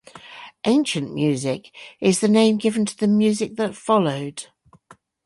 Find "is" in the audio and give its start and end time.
1.99-2.21